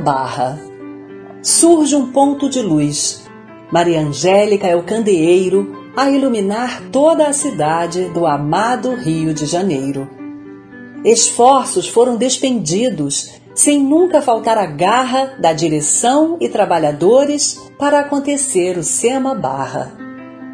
[0.00, 0.58] Barra.
[1.42, 3.24] Surge um ponto de luz.
[3.70, 10.08] Maria Angélica é o candeeiro a iluminar toda a cidade do amado Rio de Janeiro.
[11.04, 18.82] Esforços foram despendidos, sem nunca faltar a garra da direção e trabalhadores para acontecer o
[18.82, 19.92] Sema Barra.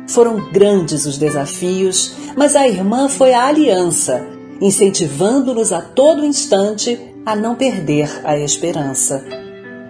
[0.09, 4.27] Foram grandes os desafios, mas a irmã foi a aliança,
[4.61, 9.25] incentivando-nos a todo instante a não perder a esperança.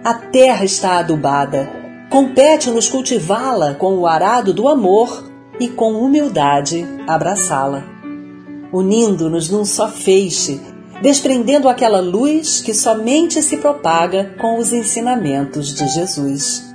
[0.03, 1.69] A terra está adubada.
[2.09, 7.83] Compete-nos cultivá-la com o arado do amor e com humildade abraçá-la.
[8.73, 10.59] Unindo-nos num só feixe,
[10.99, 16.65] desprendendo aquela luz que somente se propaga com os ensinamentos de Jesus.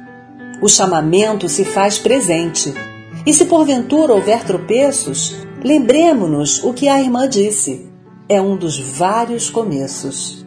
[0.63, 2.73] O chamamento se faz presente,
[3.27, 7.91] e se porventura houver tropeços, lembremos-nos o que a irmã disse.
[8.29, 10.42] É um dos vários começos.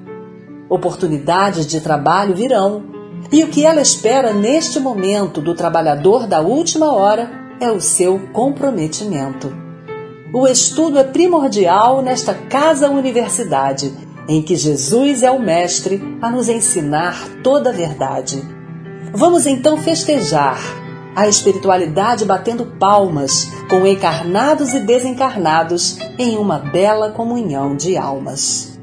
[0.70, 2.84] Oportunidades de trabalho virão,
[3.32, 7.30] e o que ela espera neste momento do trabalhador da última hora
[7.60, 9.52] é o seu comprometimento.
[10.34, 13.94] O estudo é primordial nesta casa-universidade,
[14.28, 18.44] em que Jesus é o mestre a nos ensinar toda a verdade.
[19.14, 20.60] Vamos então festejar
[21.16, 28.75] a espiritualidade batendo palmas com encarnados e desencarnados em uma bela comunhão de almas.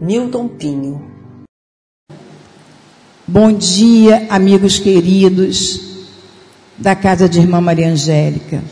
[0.00, 1.02] Milton Pinho.
[3.26, 5.78] Bom dia, amigos queridos
[6.78, 8.62] da Casa de Irmã Maria Angélica.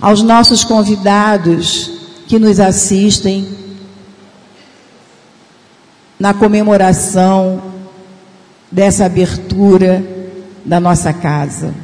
[0.00, 1.90] Aos nossos convidados
[2.28, 3.48] que nos assistem
[6.20, 7.60] na comemoração
[8.70, 10.04] dessa abertura
[10.64, 11.74] da nossa casa.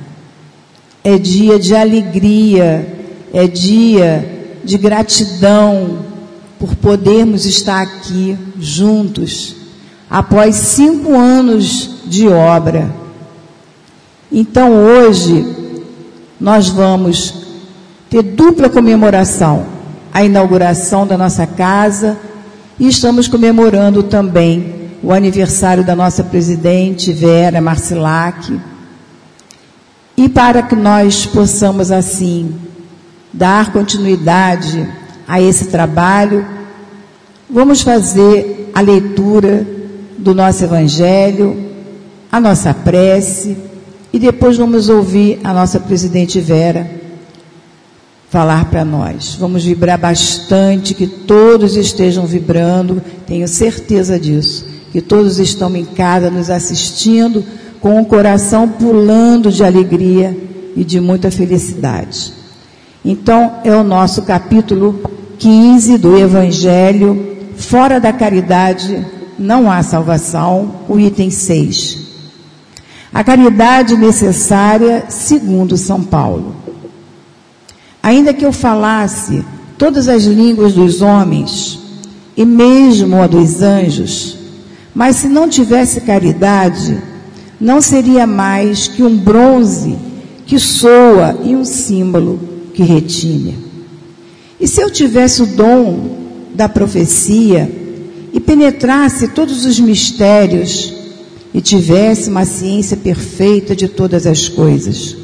[1.03, 6.04] É dia de alegria, é dia de gratidão
[6.65, 9.55] por podermos estar aqui juntos,
[10.09, 12.91] após cinco anos de obra.
[14.33, 15.47] Então hoje
[16.41, 17.35] nós vamos
[18.09, 19.67] ter dupla comemoração:
[20.11, 22.17] a inauguração da nossa casa
[22.81, 28.59] e estamos comemorando também o aniversário da nossa presidente Vera Marcilac.
[30.17, 32.55] E para que nós possamos assim
[33.31, 34.89] dar continuidade
[35.27, 36.54] a esse trabalho,
[37.55, 39.67] vamos fazer a leitura
[40.19, 41.57] do nosso evangelho,
[42.31, 43.57] a nossa prece
[44.13, 46.91] e depois vamos ouvir a nossa presidente Vera
[48.29, 49.37] falar para nós.
[49.39, 56.31] Vamos vibrar bastante, que todos estejam vibrando, tenho certeza disso que todos estão em casa
[56.31, 57.45] nos assistindo
[57.81, 60.39] com o coração pulando de alegria
[60.77, 62.33] e de muita felicidade.
[63.05, 65.01] Então, é o nosso capítulo
[65.37, 67.34] 15 do Evangelho,
[67.65, 69.05] fora da caridade
[69.39, 71.99] não há salvação, o item 6.
[73.13, 76.55] A caridade necessária segundo São Paulo.
[78.03, 79.45] Ainda que eu falasse
[79.79, 81.79] todas as línguas dos homens
[82.37, 84.37] e mesmo a dos anjos,
[84.95, 87.03] mas se não tivesse caridade,
[87.61, 89.97] não seria mais que um bronze
[90.47, 92.39] que soa e um símbolo
[92.75, 93.59] que retine.
[94.61, 96.24] E se eu tivesse o dom
[96.55, 97.71] da profecia
[98.33, 100.95] e penetrasse todos os mistérios
[101.53, 105.17] e tivesse uma ciência perfeita de todas as coisas,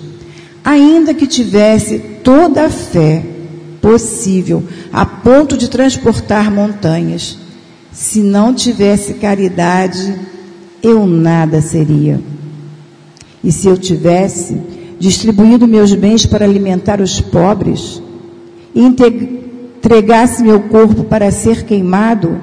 [0.65, 3.25] ainda que tivesse toda a fé
[3.81, 4.63] possível
[4.93, 7.39] a ponto de transportar montanhas,
[7.93, 10.15] se não tivesse caridade,
[10.83, 12.21] eu nada seria.
[13.43, 14.57] E se eu tivesse
[14.99, 18.01] distribuído meus bens para alimentar os pobres,
[18.75, 18.81] e
[19.81, 22.39] entregasse meu corpo para ser queimado,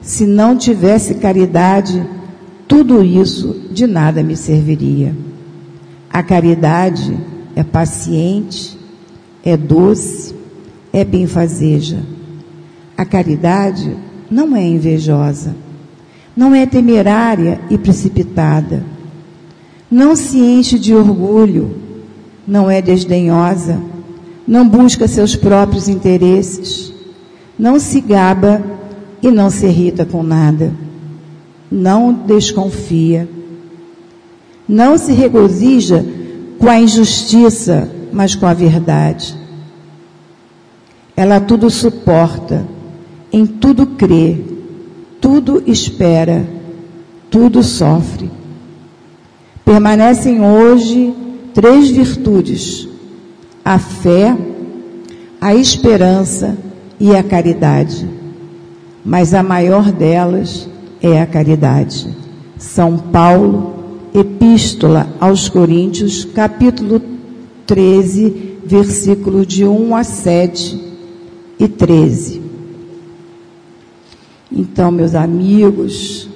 [0.00, 2.04] se não tivesse caridade,
[2.66, 5.14] tudo isso de nada me serviria.
[6.10, 7.16] A caridade
[7.54, 8.76] é paciente,
[9.44, 10.34] é doce,
[10.92, 12.00] é benfazeja.
[12.96, 13.96] A caridade
[14.28, 15.54] não é invejosa,
[16.36, 18.84] não é temerária e precipitada,
[19.88, 21.76] não se enche de orgulho,
[22.46, 23.91] não é desdenhosa,
[24.46, 26.92] não busca seus próprios interesses,
[27.58, 28.62] não se gaba
[29.22, 30.72] e não se irrita com nada,
[31.70, 33.28] não desconfia,
[34.68, 36.04] não se regozija
[36.58, 39.34] com a injustiça, mas com a verdade.
[41.16, 42.66] Ela tudo suporta
[43.32, 44.38] em tudo crê,
[45.20, 46.46] tudo espera,
[47.30, 48.30] tudo sofre.
[49.64, 51.14] Permanecem hoje
[51.54, 52.88] três virtudes:
[53.64, 54.36] a fé,
[55.40, 56.56] a esperança
[56.98, 58.08] e a caridade.
[59.04, 60.68] Mas a maior delas
[61.00, 62.08] é a caridade.
[62.58, 63.74] São Paulo,
[64.14, 67.00] Epístola aos Coríntios, capítulo
[67.66, 70.80] 13, versículo de 1 a 7
[71.58, 72.42] e 13.
[74.50, 76.28] Então, meus amigos,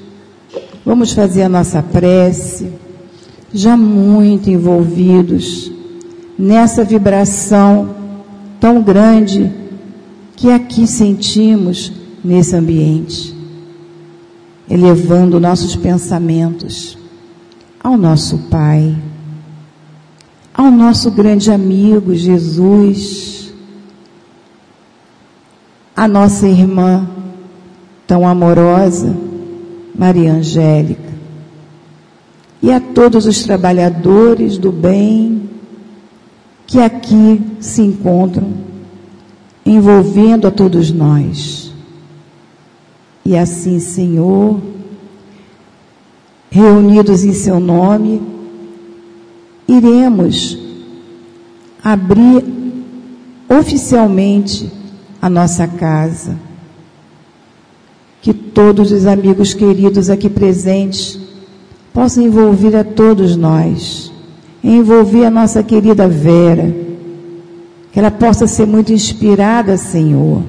[0.85, 2.73] vamos fazer a nossa prece,
[3.53, 5.76] já muito envolvidos
[6.39, 7.95] nessa vibração
[8.61, 9.53] tão grande
[10.37, 13.35] que aqui sentimos nesse ambiente,
[14.69, 16.99] elevando nossos pensamentos
[17.83, 18.95] ao nosso Pai,
[20.53, 23.55] ao nosso grande amigo Jesus,
[25.95, 27.09] a nossa irmã
[28.07, 29.17] tão amorosa,
[29.95, 31.15] Maria Angélica,
[32.63, 35.49] e a todos os trabalhadores do bem
[36.67, 38.53] que aqui se encontram,
[39.65, 41.73] envolvendo a todos nós.
[43.25, 44.61] E assim, Senhor,
[46.51, 48.23] reunidos em Seu nome,
[49.69, 50.59] iremos
[51.83, 52.45] abrir
[53.49, 54.71] oficialmente
[55.21, 56.37] a nossa casa
[58.27, 61.17] que todos os amigos queridos aqui presentes
[61.93, 64.13] possam envolver a todos nós,
[64.75, 66.75] envolver a nossa querida Vera,
[67.93, 70.43] que ela possa ser muito inspirada, Senhor.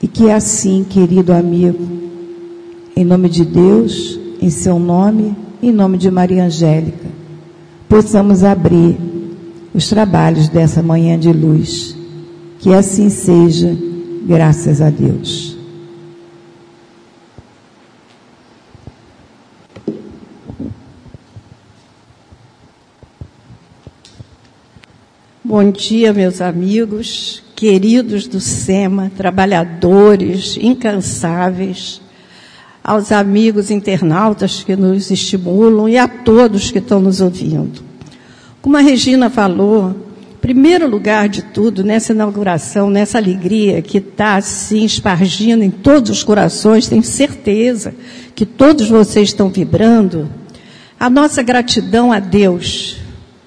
[0.00, 1.86] E que assim, querido amigo,
[2.96, 7.06] em nome de Deus, em seu nome, em nome de Maria Angélica,
[7.88, 8.96] possamos abrir
[9.72, 11.96] os trabalhos dessa manhã de luz.
[12.58, 13.76] Que assim seja
[14.24, 15.51] Graças a Deus.
[25.54, 32.00] Bom dia, meus amigos, queridos do SEMA, trabalhadores incansáveis.
[32.82, 37.84] aos amigos internautas que nos estimulam e a todos que estão nos ouvindo.
[38.62, 39.94] Como a Regina falou,
[40.40, 46.24] primeiro lugar de tudo, nessa inauguração, nessa alegria que está assim espargindo em todos os
[46.24, 47.94] corações, tenho certeza
[48.34, 50.30] que todos vocês estão vibrando,
[50.98, 52.96] a nossa gratidão a Deus,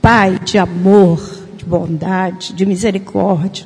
[0.04, 1.35] Pai de amor,
[1.66, 3.66] bondade, de misericórdia.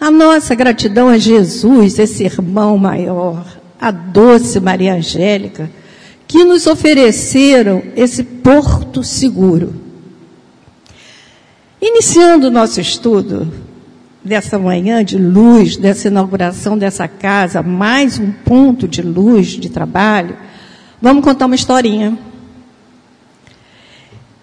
[0.00, 3.44] A nossa gratidão a Jesus, esse irmão maior,
[3.78, 5.70] a doce Maria Angélica,
[6.26, 9.74] que nos ofereceram esse porto seguro.
[11.82, 13.52] Iniciando o nosso estudo
[14.24, 20.36] dessa manhã de luz, dessa inauguração dessa casa, mais um ponto de luz de trabalho,
[21.00, 22.16] vamos contar uma historinha.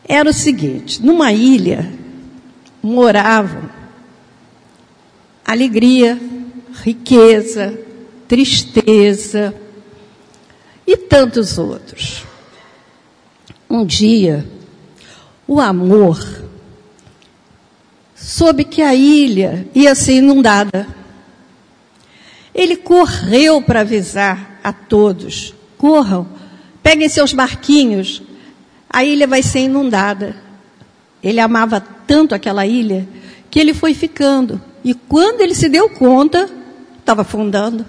[0.08, 1.92] Era o seguinte: numa ilha
[2.82, 3.70] moravam
[5.48, 6.20] alegria,
[6.84, 7.80] riqueza,
[8.28, 9.54] tristeza
[10.86, 12.26] e tantos outros.
[13.70, 14.46] Um dia,
[15.48, 16.20] o amor
[18.14, 20.86] soube que a ilha ia ser inundada.
[22.54, 26.28] Ele correu para avisar a todos: corram,
[26.84, 28.22] peguem seus barquinhos,
[28.90, 30.47] a ilha vai ser inundada.
[31.28, 33.06] Ele amava tanto aquela ilha
[33.52, 34.62] que ele foi ficando.
[34.82, 36.50] E quando ele se deu conta,
[37.00, 37.86] estava afundando.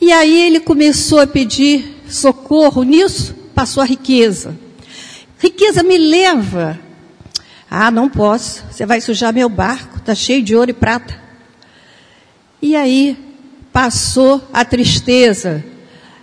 [0.00, 4.58] E aí ele começou a pedir socorro nisso, passou a riqueza.
[5.38, 6.80] Riqueza me leva.
[7.70, 8.64] Ah, não posso.
[8.70, 11.20] Você vai sujar meu barco, está cheio de ouro e prata.
[12.62, 13.18] E aí
[13.70, 15.62] passou a tristeza.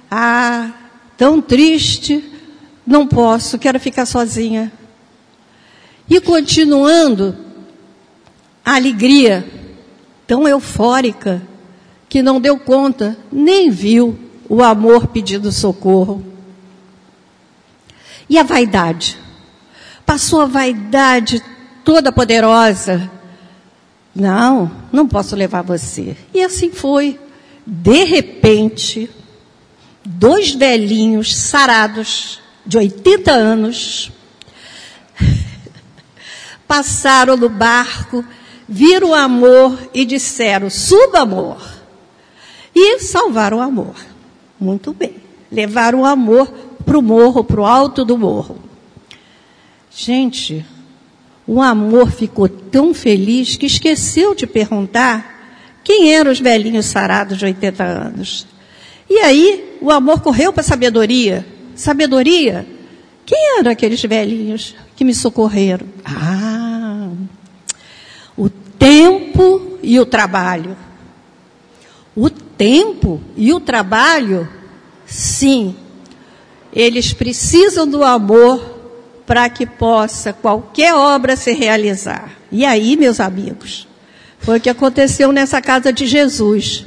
[0.10, 0.72] Ah,
[1.16, 2.24] tão triste,
[2.88, 4.72] não posso, quero ficar sozinha.
[6.10, 7.36] E continuando,
[8.64, 9.46] a alegria
[10.26, 11.42] tão eufórica
[12.10, 14.18] que não deu conta, nem viu
[14.50, 16.24] o amor pedindo socorro.
[18.30, 19.18] E a vaidade?
[20.06, 21.42] Passou a vaidade
[21.84, 23.10] toda poderosa.
[24.16, 26.16] Não, não posso levar você.
[26.34, 27.20] E assim foi.
[27.66, 29.10] De repente,
[30.04, 34.12] dois velhinhos sarados, de 80 anos,
[36.68, 38.24] passaram no barco,
[38.68, 41.78] viram o amor e disseram: suba, amor
[42.80, 43.96] e salvaram o amor.
[44.60, 45.16] Muito bem.
[45.52, 46.48] Levaram o amor
[46.86, 48.60] para o morro, para o alto do morro.
[49.90, 50.64] Gente,
[51.48, 57.46] o amor ficou tão feliz que esqueceu de perguntar quem eram os velhinhos sarados de
[57.46, 58.46] 80 anos.
[59.10, 61.46] E aí, o amor correu para a sabedoria.
[61.74, 62.68] Sabedoria?
[63.26, 65.88] Quem eram aqueles velhinhos que me socorreram?
[66.06, 66.57] Ah,
[68.78, 70.78] tempo e o trabalho.
[72.16, 74.48] O tempo e o trabalho,
[75.06, 75.76] sim,
[76.74, 78.78] eles precisam do amor
[79.26, 82.32] para que possa qualquer obra se realizar.
[82.52, 83.88] E aí, meus amigos,
[84.40, 86.86] foi o que aconteceu nessa casa de Jesus: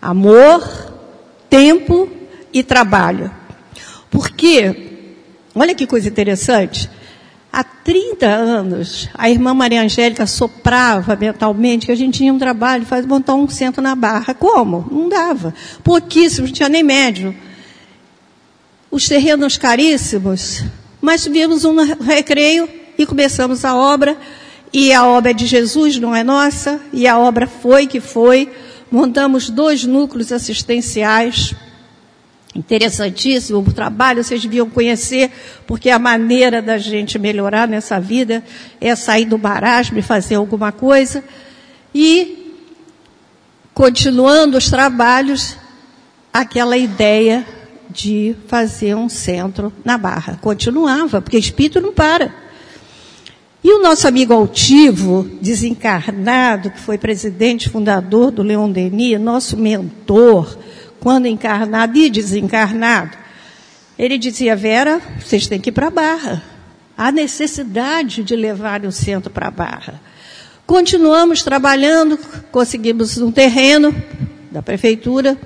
[0.00, 0.62] amor,
[1.48, 2.08] tempo
[2.52, 3.30] e trabalho.
[4.10, 4.92] Porque,
[5.54, 6.90] olha que coisa interessante.
[7.54, 12.86] Há 30 anos, a irmã Maria Angélica soprava mentalmente que a gente tinha um trabalho,
[12.86, 14.32] faz montar um centro na barra.
[14.32, 14.88] Como?
[14.90, 15.52] Não dava.
[15.84, 17.36] Pouquíssimo, não tinha nem médio.
[18.90, 20.64] Os terrenos caríssimos,
[20.98, 22.66] mas tivemos um recreio
[22.96, 24.16] e começamos a obra.
[24.72, 28.50] E a obra é de Jesus, não é nossa, e a obra foi que foi.
[28.90, 31.54] Montamos dois núcleos assistenciais
[32.54, 35.30] Interessantíssimo o trabalho, vocês deviam conhecer,
[35.66, 38.44] porque a maneira da gente melhorar nessa vida
[38.78, 41.24] é sair do marasmo e fazer alguma coisa.
[41.94, 42.54] E,
[43.72, 45.56] continuando os trabalhos,
[46.30, 47.46] aquela ideia
[47.88, 50.38] de fazer um centro na Barra.
[50.40, 52.34] Continuava, porque espírito não para.
[53.64, 60.58] E o nosso amigo altivo, desencarnado, que foi presidente fundador do Leon Denis, nosso mentor,
[61.02, 63.18] quando encarnado e desencarnado,
[63.98, 66.40] ele dizia, Vera, vocês têm que ir para a Barra.
[66.96, 70.00] Há necessidade de levar o centro para a Barra.
[70.64, 72.16] Continuamos trabalhando,
[72.52, 73.92] conseguimos um terreno
[74.48, 75.36] da prefeitura.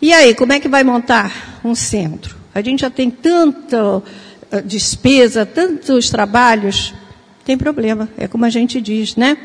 [0.00, 2.36] E aí, como é que vai montar um centro?
[2.54, 4.00] A gente já tem tanta
[4.52, 6.94] eh, despesa, tantos trabalhos,
[7.44, 9.36] tem problema, é como a gente diz, né?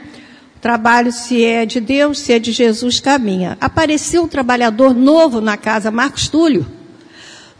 [0.64, 3.58] Trabalho, se é de Deus, se é de Jesus, caminha.
[3.60, 6.66] Apareceu um trabalhador novo na casa, Marcos Túlio.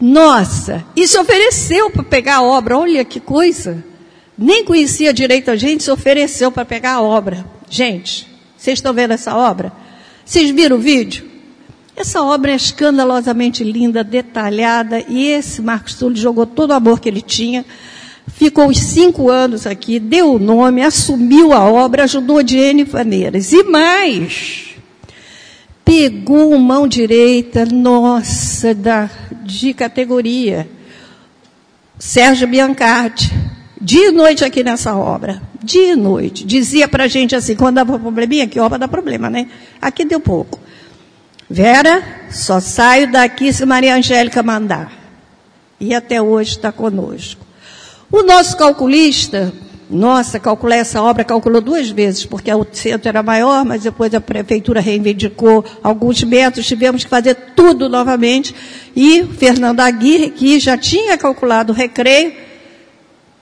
[0.00, 2.78] Nossa, e se ofereceu para pegar a obra.
[2.78, 3.84] Olha que coisa.
[4.38, 7.44] Nem conhecia direito a gente, se ofereceu para pegar a obra.
[7.68, 9.70] Gente, vocês estão vendo essa obra?
[10.24, 11.28] Vocês viram o vídeo?
[11.94, 17.10] Essa obra é escandalosamente linda, detalhada, e esse Marcos Túlio jogou todo o amor que
[17.10, 17.66] ele tinha,
[18.28, 23.52] ficou os cinco anos aqui, deu o nome, assumiu a obra, ajudou de N maneiras.
[23.52, 24.74] E mais,
[25.84, 29.10] pegou mão direita, nossa, da,
[29.44, 30.68] de categoria,
[31.98, 33.32] Sérgio Biancardi,
[33.80, 36.44] dia e noite aqui nessa obra, dia e noite.
[36.44, 39.48] Dizia para a gente assim, quando dava probleminha, que obra dá problema, né?
[39.80, 40.58] Aqui deu pouco.
[41.48, 44.90] Vera, só saio daqui se Maria Angélica mandar.
[45.78, 47.43] E até hoje está conosco.
[48.14, 49.52] O nosso calculista,
[49.90, 54.20] nossa, calculei essa obra, calculou duas vezes, porque o centro era maior, mas depois a
[54.20, 58.54] prefeitura reivindicou alguns metros, tivemos que fazer tudo novamente.
[58.94, 62.34] E Fernando Aguirre, que já tinha calculado o recreio,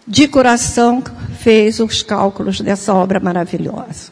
[0.08, 1.02] de coração
[1.38, 4.10] fez os cálculos dessa obra maravilhosa.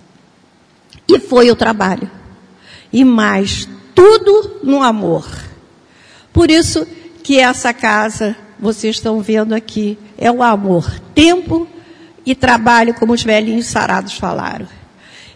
[1.09, 2.11] E foi o trabalho.
[2.93, 5.26] E mais, tudo no amor.
[6.35, 6.87] Por isso
[7.23, 10.89] que essa casa, vocês estão vendo aqui, é o amor.
[11.15, 11.67] Tempo
[12.25, 14.69] e trabalho, como os velhinhos sarados falaram.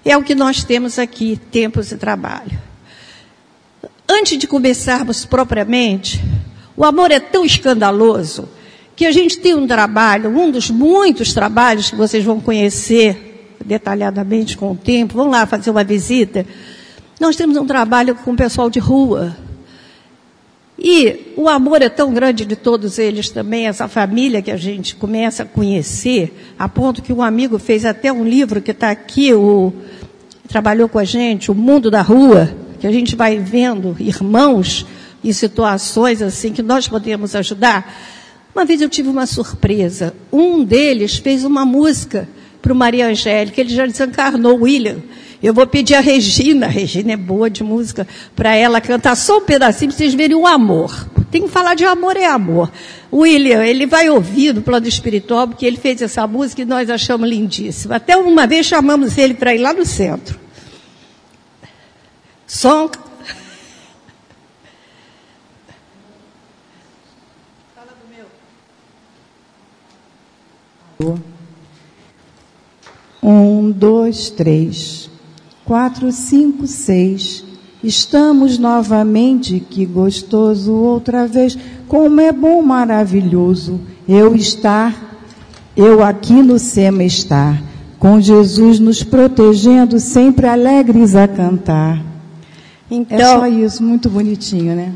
[0.05, 2.57] É o que nós temos aqui, tempos e trabalho.
[4.09, 6.23] Antes de começarmos propriamente,
[6.77, 8.49] o amor é tão escandaloso
[8.95, 14.57] que a gente tem um trabalho, um dos muitos trabalhos que vocês vão conhecer detalhadamente
[14.57, 16.47] com o tempo, vão lá fazer uma visita
[17.21, 19.37] nós temos um trabalho com o pessoal de rua.
[20.79, 24.97] E o amor é tão grande de todos eles também, essa família que a gente
[24.97, 29.33] começa a conhecer, a ponto que um amigo fez até um livro que está aqui,
[29.33, 29.73] o,
[30.49, 34.85] trabalhou com a gente, O Mundo da Rua, que a gente vai vendo irmãos
[35.23, 37.95] em situações assim que nós podemos ajudar.
[38.55, 40.15] Uma vez eu tive uma surpresa.
[40.33, 42.29] Um deles fez uma música
[42.61, 44.99] para o Maria Angélica, ele já desencarnou, William.
[45.45, 49.37] Eu vou pedir a Regina, a Regina é boa de música, para ela cantar só
[49.37, 51.07] um pedacinho para vocês verem o amor.
[51.31, 52.73] Tem que falar de amor é amor.
[53.13, 57.29] William, ele vai ouvir do plano espiritual, porque ele fez essa música e nós achamos
[57.29, 57.97] lindíssima.
[57.97, 60.41] Até uma vez chamamos ele para ir lá no centro.
[62.47, 62.89] Som.
[67.75, 68.09] Fala do
[70.99, 71.21] meu.
[73.23, 75.13] Um, dois, três
[75.65, 77.45] quatro, cinco, seis.
[77.83, 81.57] Estamos novamente, que gostoso, outra vez.
[81.87, 85.19] Como é bom, maravilhoso, eu estar,
[85.77, 87.63] eu aqui no SEMA estar,
[87.99, 92.03] com Jesus nos protegendo, sempre alegres a cantar.
[92.91, 94.93] Então, é só isso, muito bonitinho, né?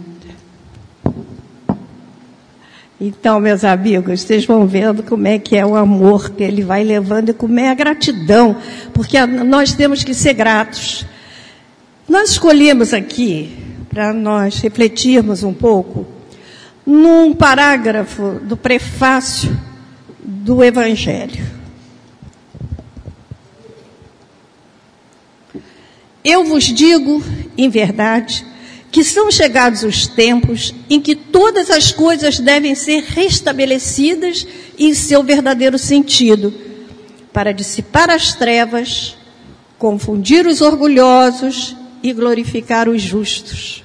[3.00, 6.82] Então, meus amigos, vocês vão vendo como é que é o amor que ele vai
[6.82, 8.56] levando e como é a gratidão,
[8.92, 11.06] porque nós temos que ser gratos.
[12.08, 13.56] Nós escolhemos aqui,
[13.88, 16.08] para nós refletirmos um pouco,
[16.84, 19.56] num parágrafo do prefácio
[20.20, 21.46] do Evangelho.
[26.24, 27.22] Eu vos digo,
[27.56, 28.44] em verdade,
[28.90, 34.46] que são chegados os tempos em que todas as coisas devem ser restabelecidas
[34.78, 36.52] em seu verdadeiro sentido,
[37.32, 39.16] para dissipar as trevas,
[39.78, 43.84] confundir os orgulhosos e glorificar os justos.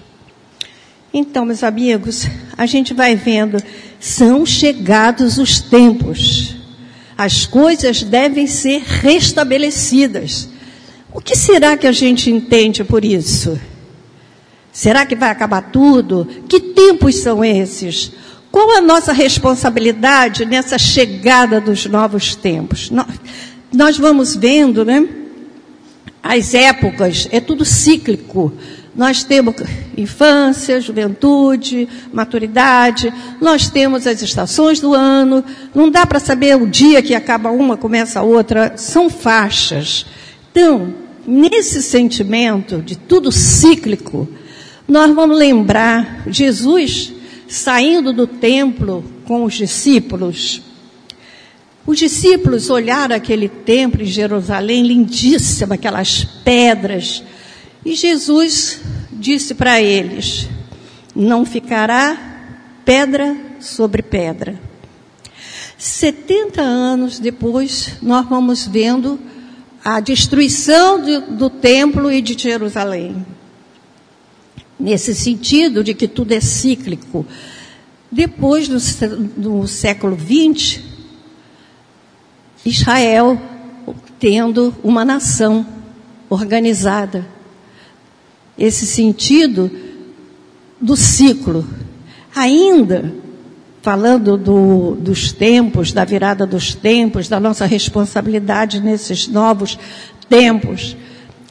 [1.13, 2.25] Então, meus amigos,
[2.57, 3.61] a gente vai vendo,
[3.99, 6.55] são chegados os tempos.
[7.15, 10.49] As coisas devem ser restabelecidas.
[11.13, 13.59] O que será que a gente entende por isso?
[14.73, 16.27] Será que vai acabar tudo?
[16.49, 18.11] Que tempos são esses?
[18.51, 22.91] Qual a nossa responsabilidade nessa chegada dos novos tempos?
[23.71, 25.07] Nós, vamos vendo, né?
[26.23, 28.51] As épocas, é tudo cíclico.
[28.95, 29.55] Nós temos
[29.95, 37.01] infância, juventude, maturidade, nós temos as estações do ano, não dá para saber o dia
[37.01, 40.05] que acaba uma, começa a outra, são faixas.
[40.51, 40.93] Então,
[41.25, 44.29] nesse sentimento de tudo cíclico,
[44.87, 47.13] nós vamos lembrar Jesus
[47.47, 50.61] saindo do templo com os discípulos.
[51.85, 57.23] Os discípulos olharam aquele templo em Jerusalém, lindíssimo, aquelas pedras.
[57.85, 60.49] E Jesus disse para eles:
[61.15, 62.17] Não ficará
[62.83, 64.59] pedra sobre pedra.
[65.77, 69.19] 70 anos depois, nós vamos vendo
[69.83, 73.25] a destruição do, do templo e de Jerusalém
[74.79, 77.25] nesse sentido de que tudo é cíclico.
[78.11, 78.77] Depois do,
[79.37, 80.81] do século XX,
[82.65, 83.39] Israel
[84.19, 85.65] tendo uma nação
[86.29, 87.27] organizada.
[88.57, 89.69] Esse sentido
[90.79, 91.67] do ciclo.
[92.35, 93.13] Ainda
[93.81, 99.77] falando do, dos tempos, da virada dos tempos, da nossa responsabilidade nesses novos
[100.29, 100.95] tempos,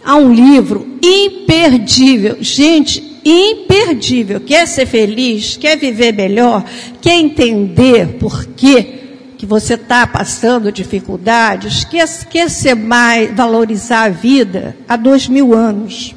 [0.02, 2.38] há um livro imperdível.
[2.40, 4.40] Gente, imperdível.
[4.40, 6.64] Quer ser feliz, quer viver melhor,
[7.00, 9.00] quer entender por quê
[9.36, 15.52] que você está passando dificuldades, quer, quer ser mais, valorizar a vida há dois mil
[15.52, 16.14] anos.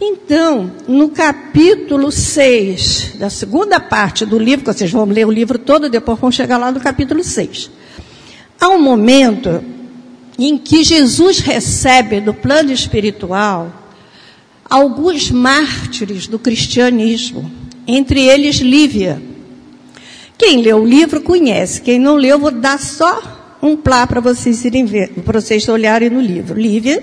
[0.00, 5.58] Então, no capítulo 6, da segunda parte do livro, que vocês vão ler o livro
[5.58, 7.70] todo, depois vão chegar lá no capítulo 6.
[8.60, 9.64] Há um momento
[10.38, 13.85] em que Jesus recebe do plano espiritual
[14.68, 17.50] alguns mártires do cristianismo,
[17.86, 19.22] entre eles Lívia.
[20.36, 24.64] Quem leu o livro conhece, quem não leu, vou dar só um plá para vocês
[24.64, 26.58] irem ver, para vocês olharem no livro.
[26.60, 27.02] Lívia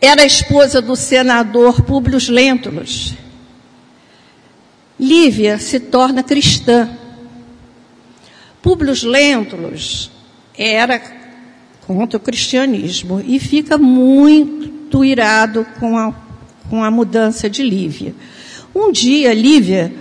[0.00, 3.14] era esposa do senador Públio Lentulus.
[4.98, 6.88] Lívia se torna cristã.
[8.60, 10.10] Públio Lentulus
[10.56, 11.02] era
[11.86, 16.12] contra o cristianismo e fica muito irado com a,
[16.68, 18.14] com a mudança de Lívia.
[18.74, 19.92] Um dia, Lívia,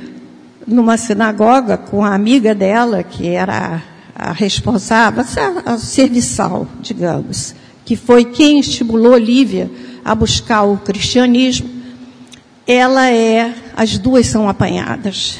[0.68, 3.82] numa sinagoga, com a amiga dela, que era
[4.16, 5.24] a responsável,
[5.66, 9.70] a serviçal, digamos, que foi quem estimulou Lívia
[10.04, 11.70] a buscar o cristianismo,
[12.68, 15.40] ela é, as duas são apanhadas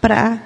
[0.00, 0.40] para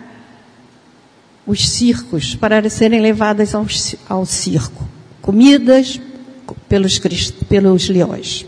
[1.47, 3.67] os circos, para serem levadas ao,
[4.09, 4.87] ao circo,
[5.23, 6.01] comidas
[6.69, 6.99] pelos,
[7.49, 8.47] pelos leões.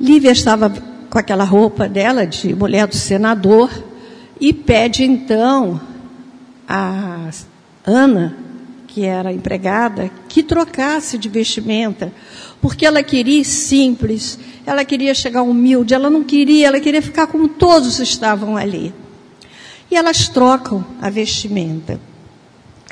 [0.00, 0.70] Lívia estava
[1.10, 3.70] com aquela roupa dela de mulher do senador
[4.40, 5.80] e pede então
[6.66, 7.30] a
[7.84, 8.36] Ana,
[8.86, 12.12] que era empregada, que trocasse de vestimenta,
[12.60, 17.48] porque ela queria simples, ela queria chegar humilde, ela não queria, ela queria ficar como
[17.48, 18.94] todos estavam ali.
[19.90, 22.00] E elas trocam a vestimenta.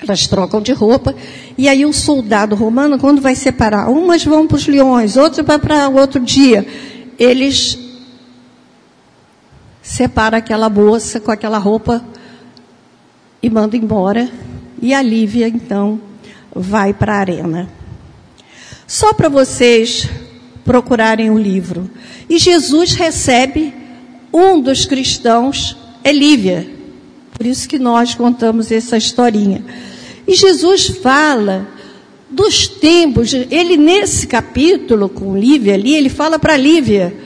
[0.01, 1.15] Elas trocam de roupa,
[1.57, 5.59] e aí o soldado romano, quando vai separar, umas vão para os leões, outras vai
[5.59, 6.65] para outro dia,
[7.19, 7.77] eles
[9.83, 12.05] separam aquela moça com aquela roupa
[13.43, 14.31] e mandam embora,
[14.81, 16.01] e a Lívia, então,
[16.55, 17.69] vai para a arena.
[18.87, 20.09] Só para vocês
[20.65, 21.91] procurarem o livro.
[22.29, 23.75] E Jesus recebe
[24.33, 26.78] um dos cristãos, é Lívia.
[27.39, 29.65] Por isso que nós contamos essa historinha.
[30.27, 31.69] E Jesus fala
[32.29, 37.17] dos tempos, ele nesse capítulo com Lívia ali, ele fala para Lívia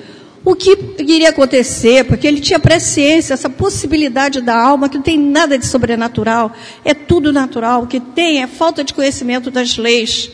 [0.45, 5.19] o que iria acontecer, porque ele tinha presciência, essa possibilidade da alma que não tem
[5.19, 6.53] nada de sobrenatural,
[6.85, 10.31] é tudo natural, o que tem é falta de conhecimento das leis.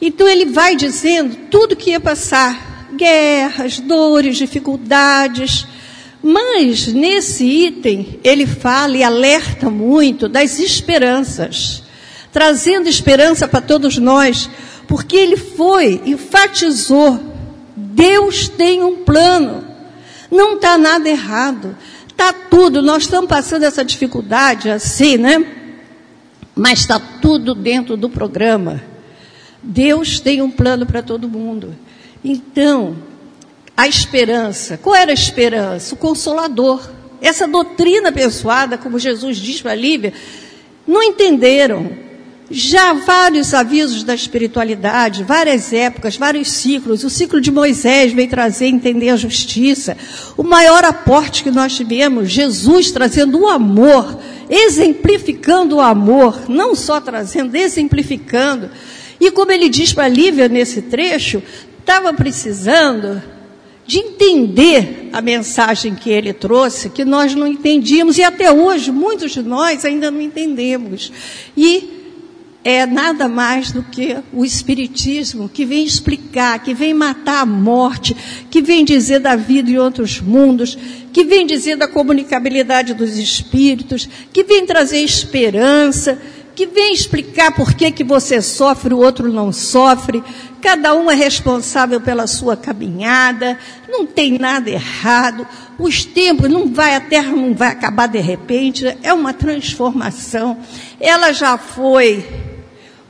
[0.00, 5.66] Então ele vai dizendo tudo que ia passar: guerras, dores, dificuldades.
[6.28, 11.84] Mas nesse item ele fala e alerta muito das esperanças,
[12.32, 14.50] trazendo esperança para todos nós,
[14.88, 17.20] porque ele foi, enfatizou:
[17.76, 19.64] Deus tem um plano,
[20.28, 21.76] não está nada errado,
[22.08, 22.82] está tudo.
[22.82, 25.46] Nós estamos passando essa dificuldade assim, né?
[26.56, 28.82] Mas está tudo dentro do programa.
[29.62, 31.72] Deus tem um plano para todo mundo.
[32.24, 32.96] Então,
[33.76, 34.78] a esperança.
[34.78, 35.94] Qual era a esperança?
[35.94, 36.88] O consolador.
[37.20, 40.12] Essa doutrina abençoada, como Jesus diz para Lívia,
[40.86, 42.06] não entenderam.
[42.48, 47.02] Já vários avisos da espiritualidade, várias épocas, vários ciclos.
[47.02, 49.96] O ciclo de Moisés veio trazer entender a justiça.
[50.36, 57.00] O maior aporte que nós tivemos, Jesus trazendo o amor, exemplificando o amor, não só
[57.00, 58.70] trazendo, exemplificando.
[59.18, 61.42] E como ele diz para Lívia nesse trecho,
[61.80, 63.20] estava precisando
[63.86, 69.32] de entender a mensagem que ele trouxe, que nós não entendíamos, e até hoje muitos
[69.32, 71.12] de nós ainda não entendemos.
[71.56, 71.96] E
[72.64, 78.16] é nada mais do que o Espiritismo que vem explicar, que vem matar a morte,
[78.50, 80.76] que vem dizer da vida em outros mundos,
[81.12, 86.18] que vem dizer da comunicabilidade dos espíritos, que vem trazer esperança
[86.56, 90.24] que vem explicar por que, que você sofre, o outro não sofre.
[90.60, 95.46] Cada um é responsável pela sua caminhada, não tem nada errado.
[95.78, 100.58] Os tempos não vai, a terra não vai acabar de repente, é uma transformação.
[101.00, 102.26] Ela já foi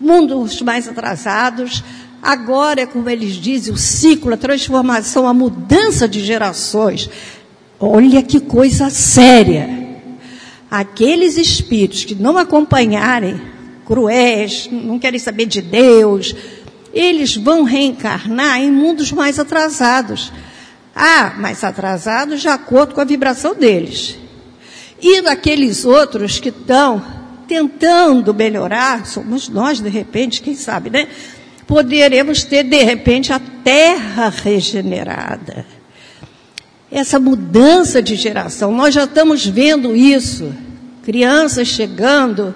[0.01, 1.83] mundos mais atrasados,
[2.23, 7.09] agora é como eles dizem, o ciclo, a transformação, a mudança de gerações.
[7.79, 9.87] Olha que coisa séria
[10.71, 13.41] aqueles espíritos que não acompanharem,
[13.85, 16.35] cruéis, não querem saber de Deus,
[16.99, 20.33] eles vão reencarnar em mundos mais atrasados.
[20.95, 24.17] Ah, mas atrasados de acordo com a vibração deles.
[25.03, 27.05] E aqueles outros que estão
[27.47, 31.07] tentando melhorar, somos nós, de repente, quem sabe, né?
[31.67, 35.67] Poderemos ter, de repente, a terra regenerada.
[36.91, 40.51] Essa mudança de geração, nós já estamos vendo isso.
[41.05, 42.55] Crianças chegando,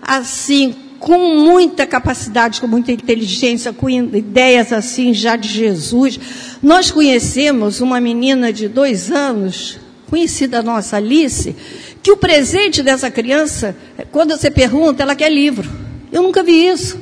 [0.00, 6.18] assim, com muita capacidade, com muita inteligência, com ideias assim já de Jesus.
[6.62, 11.56] Nós conhecemos uma menina de dois anos, conhecida nossa Alice,
[12.00, 13.76] que o presente dessa criança,
[14.12, 15.68] quando você pergunta, ela quer livro.
[16.12, 16.96] Eu nunca vi isso.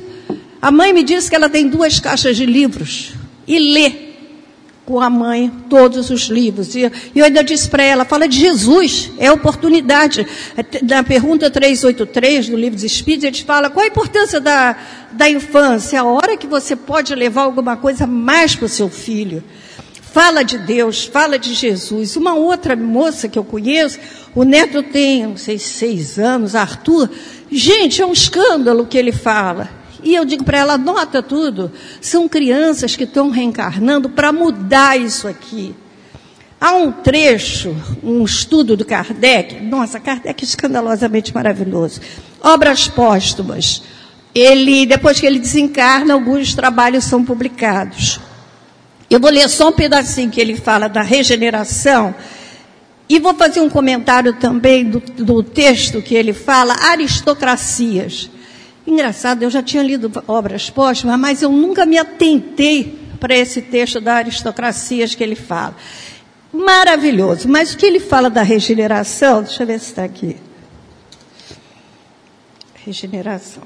[0.59, 3.13] A mãe me disse que ela tem duas caixas de livros
[3.47, 4.10] e lê
[4.91, 6.75] com a mãe todos os livros.
[6.75, 10.27] E eu ainda disse para ela, fala de Jesus, é oportunidade.
[10.83, 14.75] Na pergunta 383 do livro dos Espíritos, gente fala qual a importância da,
[15.13, 19.41] da infância, a hora que você pode levar alguma coisa mais para o seu filho.
[20.11, 22.17] Fala de Deus, fala de Jesus.
[22.17, 23.97] Uma outra moça que eu conheço,
[24.35, 27.09] o neto tem, não sei, seis anos, Arthur.
[27.49, 29.80] Gente, é um escândalo o que ele fala.
[30.03, 31.71] E eu digo para ela, anota tudo.
[31.99, 35.75] São crianças que estão reencarnando para mudar isso aqui.
[36.59, 41.99] Há um trecho, um estudo do Kardec, nossa, Kardec é escandalosamente maravilhoso.
[42.39, 43.81] Obras póstumas.
[44.33, 48.19] Ele, depois que ele desencarna, alguns trabalhos são publicados.
[49.09, 52.15] Eu vou ler só um pedacinho que ele fala da regeneração.
[53.09, 58.29] E vou fazer um comentário também do, do texto que ele fala, aristocracias.
[58.85, 64.01] Engraçado, eu já tinha lido obras póstumas, mas eu nunca me atentei para esse texto
[64.01, 65.75] da aristocracias que ele fala.
[66.51, 67.47] Maravilhoso.
[67.47, 70.35] Mas o que ele fala da regeneração, deixa eu ver se está aqui.
[72.83, 73.63] Regeneração.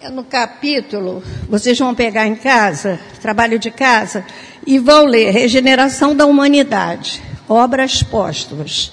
[0.00, 4.24] É no capítulo, vocês vão pegar em casa, trabalho de casa,
[4.66, 8.92] e vão ler Regeneração da Humanidade, obras póstumas.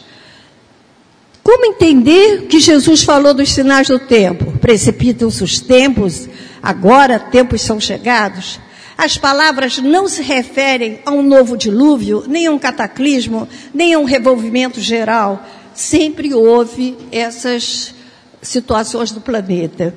[1.45, 4.58] Como entender que Jesus falou dos sinais do tempo?
[4.58, 6.27] Precipitam-se os tempos,
[6.60, 8.60] agora tempos são chegados.
[8.97, 13.99] As palavras não se referem a um novo dilúvio, nem a um cataclismo, nem a
[13.99, 15.45] um revolvimento geral.
[15.75, 17.93] Sempre houve essas
[18.41, 19.93] situações do planeta.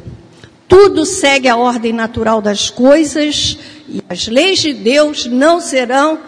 [0.68, 3.56] Tudo segue a ordem natural das coisas
[3.88, 6.18] e as leis de Deus não serão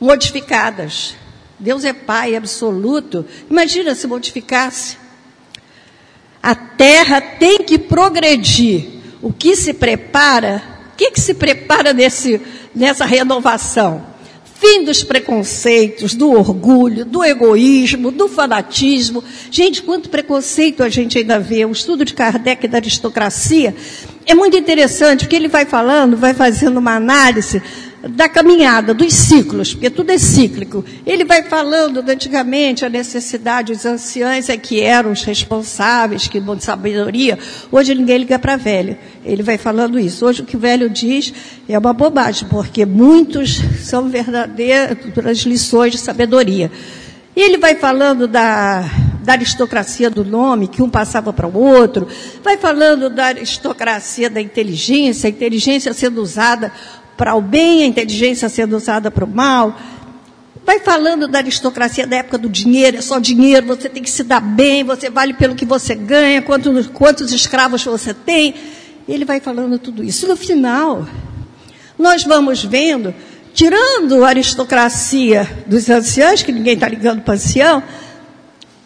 [0.00, 1.16] modificadas.
[1.58, 3.24] Deus é Pai absoluto.
[3.50, 4.96] Imagina se modificasse.
[6.42, 8.88] A terra tem que progredir.
[9.22, 10.62] O que se prepara?
[10.92, 12.40] O que, que se prepara nesse,
[12.74, 14.14] nessa renovação?
[14.64, 19.22] fim dos preconceitos, do orgulho, do egoísmo, do fanatismo.
[19.50, 21.66] Gente, quanto preconceito a gente ainda vê.
[21.66, 23.74] O estudo de Kardec da aristocracia
[24.24, 27.62] é muito interessante, porque ele vai falando, vai fazendo uma análise
[28.08, 30.84] da caminhada, dos ciclos, porque tudo é cíclico.
[31.06, 36.40] Ele vai falando de antigamente a necessidade, os anciãos é que eram os responsáveis, que
[36.40, 37.38] de sabedoria.
[37.72, 38.96] Hoje ninguém liga para velho.
[39.24, 40.26] Ele vai falando isso.
[40.26, 41.32] Hoje o que o velho diz
[41.68, 46.70] é uma bobagem, porque muitos são verdadeiras lições de sabedoria.
[47.34, 48.84] E ele vai falando da,
[49.24, 52.06] da aristocracia do nome, que um passava para o outro,
[52.44, 56.70] vai falando da aristocracia da inteligência, a inteligência sendo usada
[57.16, 59.76] para o bem, a inteligência sendo usada para o mal.
[60.64, 64.24] Vai falando da aristocracia da época do dinheiro, é só dinheiro, você tem que se
[64.24, 68.54] dar bem, você vale pelo que você ganha, quantos, quantos escravos você tem.
[69.06, 70.26] Ele vai falando tudo isso.
[70.26, 71.06] No final,
[71.98, 73.14] nós vamos vendo,
[73.52, 77.82] tirando a aristocracia dos anciãos, que ninguém está ligando para ancião,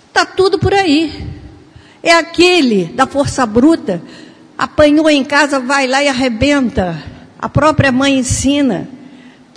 [0.09, 1.29] está tudo por aí.
[2.03, 4.03] É aquele da força bruta,
[4.57, 8.89] apanhou em casa, vai lá e arrebenta a própria mãe ensina.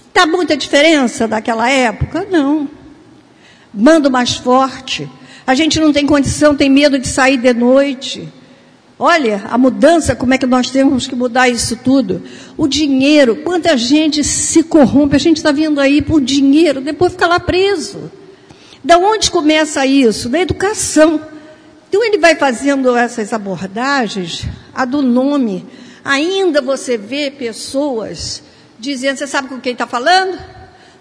[0.08, 2.28] Está muita diferença daquela época?
[2.30, 2.70] Não.
[3.74, 5.10] Mando mais forte.
[5.48, 8.32] A gente não tem condição, tem medo de sair de noite.
[9.00, 12.22] Olha a mudança, como é que nós temos que mudar isso tudo.
[12.56, 17.26] O dinheiro, quanta gente se corrompe, a gente está vindo aí por dinheiro, depois fica
[17.26, 18.12] lá preso.
[18.84, 20.30] Da onde começa isso?
[20.30, 21.20] Da educação.
[21.90, 25.66] Então ele vai fazendo essas abordagens, a do nome,
[26.04, 28.44] Ainda você vê pessoas
[28.80, 30.40] dizendo, você sabe com quem está falando?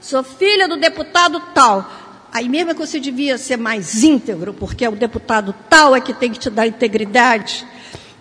[0.00, 1.90] Sou filha do deputado tal.
[2.32, 6.00] Aí mesmo é que você devia ser mais íntegro, porque é o deputado tal é
[6.00, 7.66] que tem que te dar integridade.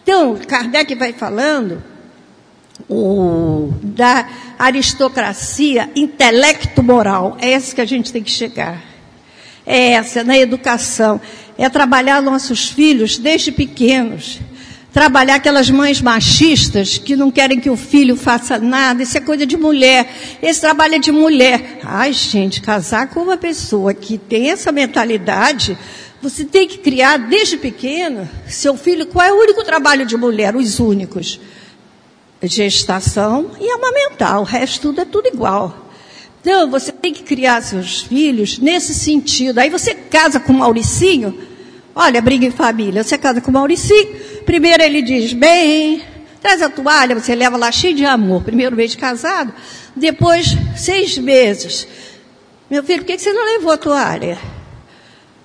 [0.02, 1.84] Então, Kardec vai falando
[3.84, 7.38] da aristocracia intelecto-moral.
[7.40, 8.82] É essa que a gente tem que chegar.
[9.66, 11.22] É essa, na educação.
[11.58, 14.40] É trabalhar nossos filhos desde pequenos
[14.92, 19.46] trabalhar aquelas mães machistas que não querem que o filho faça nada, isso é coisa
[19.46, 20.12] de mulher.
[20.42, 21.80] Esse trabalho é de mulher.
[21.84, 25.78] Ai, gente, casar com uma pessoa que tem essa mentalidade,
[26.22, 29.06] você tem que criar desde pequeno seu filho.
[29.08, 30.56] Qual é o único trabalho de mulher?
[30.56, 31.40] Os únicos.
[32.42, 34.40] Gestação e amamentar.
[34.40, 35.90] O resto tudo é tudo igual.
[36.42, 39.60] Então, você tem que criar seus filhos nesse sentido.
[39.60, 41.49] Aí você casa com o Mauricinho.
[42.02, 43.04] Olha, briga em família.
[43.04, 44.16] Você casa com o Mauricinho.
[44.46, 46.02] Primeiro ele diz, bem,
[46.42, 48.42] traz a toalha, você leva lá cheio de amor.
[48.42, 49.54] Primeiro mês de casado.
[49.94, 51.86] Depois, seis meses.
[52.72, 54.40] Meu filho, por que você não levou a toalha?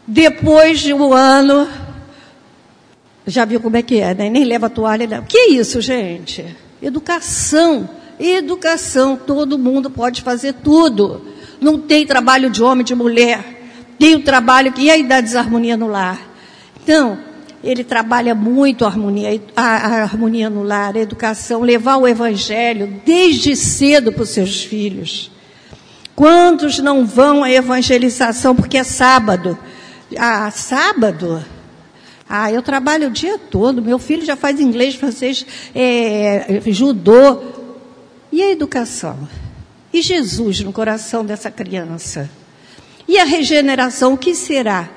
[0.07, 1.69] Depois de um ano,
[3.27, 4.31] já viu como é que é, né?
[4.31, 5.09] Nem leva a toalha.
[5.09, 5.25] Não.
[5.25, 6.57] Que isso, gente?
[6.81, 7.91] Educação.
[8.17, 9.17] Educação.
[9.17, 11.21] Todo mundo pode fazer tudo.
[11.61, 13.43] Não tem trabalho de homem, de mulher.
[13.99, 14.83] Tem o trabalho que.
[14.83, 16.34] E aí dá desarmonia no lar.
[16.85, 17.19] Então,
[17.63, 23.01] ele trabalha muito a harmonia, a, a harmonia no lar, a educação, levar o evangelho
[23.07, 25.31] desde cedo para os seus filhos.
[26.15, 29.59] Quantos não vão à evangelização porque é sábado?
[30.17, 31.43] Ah, sábado?
[32.29, 33.81] Ah, eu trabalho o dia todo.
[33.81, 37.43] Meu filho já faz inglês, francês, é, judô.
[38.31, 39.27] E a educação?
[39.91, 42.29] E Jesus no coração dessa criança?
[43.09, 44.91] E a regeneração, o que será?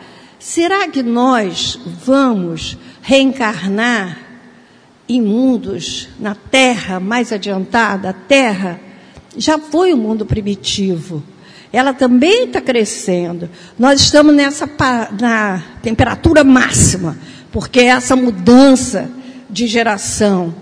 [0.47, 4.17] Será que nós vamos reencarnar
[5.09, 8.11] em mundos na Terra mais adiantada?
[8.11, 8.79] A Terra
[9.35, 11.21] já foi o um mundo primitivo
[11.71, 13.49] ela também está crescendo.
[13.77, 14.69] Nós estamos nessa
[15.19, 17.17] na temperatura máxima,
[17.51, 19.11] porque é essa mudança
[19.49, 20.55] de geração.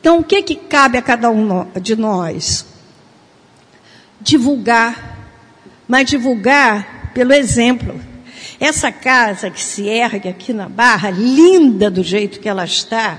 [0.00, 2.64] Então, o que, que cabe a cada um de nós?
[4.20, 5.18] Divulgar,
[5.86, 8.07] mas divulgar pelo exemplo.
[8.60, 13.18] Essa casa que se ergue aqui na Barra, linda do jeito que ela está,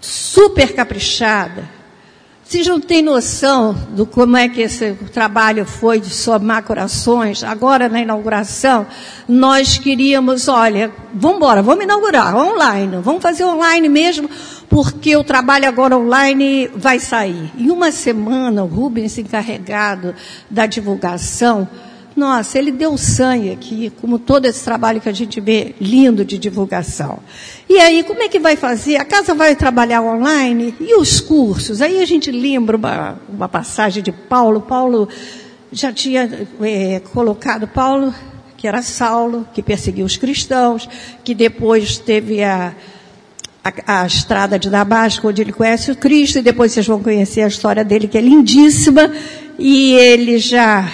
[0.00, 1.68] super caprichada,
[2.52, 7.42] vocês não têm noção do como é que esse trabalho foi de somar corações.
[7.42, 8.86] Agora, na inauguração,
[9.26, 14.28] nós queríamos, olha, vamos embora, vamos inaugurar online, vamos fazer online mesmo,
[14.68, 17.50] porque o trabalho agora online vai sair.
[17.56, 20.14] Em uma semana, o Rubens, encarregado
[20.50, 21.66] da divulgação,
[22.14, 26.36] nossa, ele deu sangue aqui, como todo esse trabalho que a gente vê lindo de
[26.36, 27.20] divulgação.
[27.68, 28.96] E aí, como é que vai fazer?
[28.96, 30.74] A casa vai trabalhar online?
[30.78, 31.80] E os cursos?
[31.80, 34.60] Aí a gente lembra uma, uma passagem de Paulo.
[34.60, 35.08] Paulo
[35.72, 38.14] já tinha é, colocado Paulo,
[38.58, 40.88] que era Saulo, que perseguiu os cristãos,
[41.24, 42.74] que depois teve a,
[43.64, 47.40] a, a, estrada de Damasco, onde ele conhece o Cristo, e depois vocês vão conhecer
[47.40, 49.10] a história dele, que é lindíssima,
[49.58, 50.86] e ele já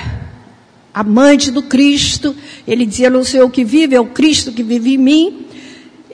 [0.99, 2.35] amante do Cristo,
[2.67, 5.47] ele dizia: Não sei o que vive, é o Cristo que vive em mim.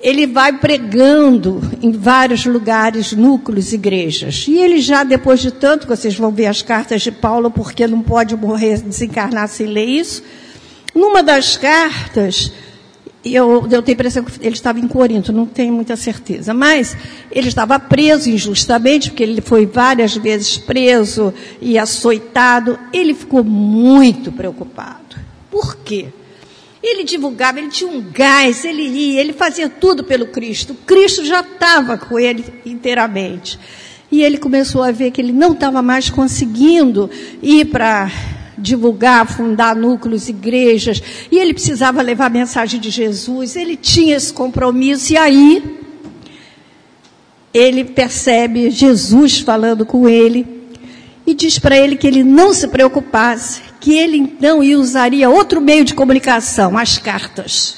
[0.02, 4.44] Ele vai pregando em vários lugares, núcleos, igrejas.
[4.46, 8.02] E ele já, depois de tanto, vocês vão ver as cartas de Paulo, porque não
[8.02, 10.22] pode morrer, desencarnar sem ler isso.
[10.94, 12.52] Numa das cartas,
[13.24, 16.52] eu, eu tenho a impressão que ele estava em Corinto, não tenho muita certeza.
[16.52, 16.96] Mas
[17.30, 22.78] ele estava preso injustamente, porque ele foi várias vezes preso e açoitado.
[22.92, 25.16] Ele ficou muito preocupado.
[25.50, 26.08] Por quê?
[26.82, 30.74] Ele divulgava, ele tinha um gás, ele ia, ele fazia tudo pelo Cristo.
[30.86, 33.58] Cristo já estava com ele inteiramente.
[34.12, 37.10] E ele começou a ver que ele não estava mais conseguindo
[37.42, 38.10] ir para
[38.64, 44.32] divulgar, fundar núcleos, igrejas, e ele precisava levar a mensagem de Jesus, ele tinha esse
[44.32, 45.62] compromisso, e aí
[47.52, 50.64] ele percebe Jesus falando com ele
[51.26, 55.84] e diz para ele que ele não se preocupasse, que ele então usaria outro meio
[55.84, 57.76] de comunicação, as cartas.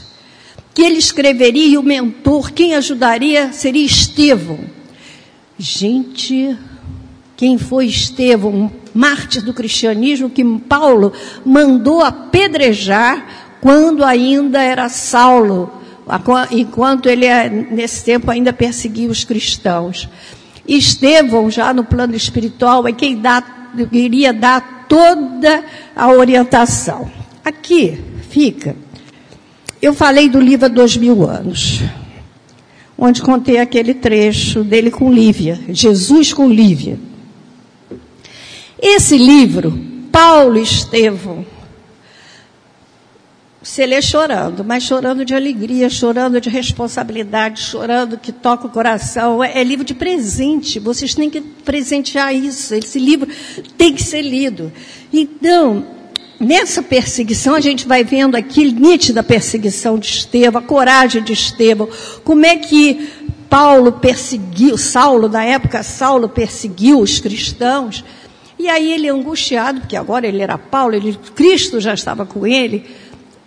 [0.72, 4.61] Que ele escreveria e o mentor, quem ajudaria seria Estevão.
[5.59, 6.57] Gente,
[7.37, 11.12] quem foi Estevão, mártir do cristianismo, que Paulo
[11.44, 13.26] mandou apedrejar
[13.61, 15.70] quando ainda era Saulo,
[16.51, 20.09] enquanto ele, é, nesse tempo, ainda perseguia os cristãos.
[20.66, 23.42] Estevão, já no plano espiritual, é quem dá,
[23.92, 27.11] iria dar toda a orientação.
[27.44, 27.99] Aqui
[28.30, 28.76] fica.
[29.80, 31.82] Eu falei do livro há dois mil anos,
[32.97, 36.99] onde contei aquele trecho dele com Lívia, Jesus com Lívia.
[38.81, 39.72] Esse livro,
[40.12, 41.45] Paulo Estevão,
[43.66, 49.43] você lê chorando, mas chorando de alegria, chorando de responsabilidade, chorando que toca o coração.
[49.43, 52.74] É, é livro de presente, vocês têm que presentear isso.
[52.74, 53.29] Esse livro
[53.77, 54.72] tem que ser lido.
[55.12, 55.85] Então,
[56.39, 61.89] nessa perseguição, a gente vai vendo aqui nítida perseguição de Estevão, a coragem de Estevão,
[62.22, 63.11] como é que
[63.51, 68.05] Paulo perseguiu, Saulo, na época, Saulo perseguiu os cristãos.
[68.59, 72.86] E aí ele, angustiado, porque agora ele era Paulo, ele, Cristo já estava com ele,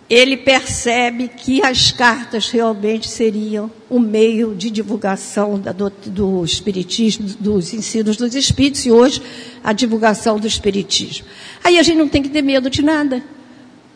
[0.08, 6.44] ele percebe que as cartas realmente seriam o um meio de divulgação da, do, do
[6.44, 9.22] Espiritismo, dos ensinos dos Espíritos, e hoje
[9.62, 11.26] a divulgação do Espiritismo.
[11.62, 13.22] Aí a gente não tem que ter medo de nada.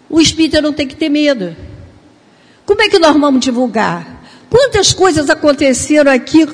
[0.09, 1.57] O Espírito não tem que ter medo.
[2.65, 4.23] Como é que nós vamos divulgar?
[4.49, 6.47] Quantas coisas aconteceram aqui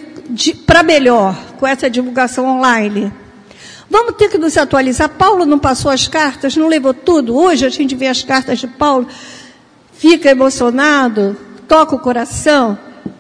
[0.65, 3.13] para melhor com essa divulgação online?
[3.91, 5.09] Vamos ter que nos atualizar.
[5.09, 7.37] Paulo não passou as cartas, não levou tudo.
[7.37, 9.09] Hoje a gente vê as cartas de Paulo,
[9.93, 11.37] fica emocionado,
[11.67, 12.79] toca o coração.